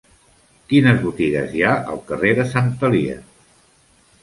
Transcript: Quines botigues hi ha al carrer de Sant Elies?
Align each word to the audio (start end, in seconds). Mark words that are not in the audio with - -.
Quines 0.71 1.01
botigues 1.03 1.53
hi 1.59 1.61
ha 1.67 1.75
al 1.93 2.01
carrer 2.09 2.33
de 2.41 2.49
Sant 2.55 2.73
Elies? 2.91 3.23